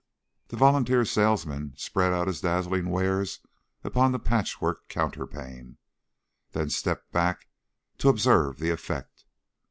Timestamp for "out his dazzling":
2.11-2.89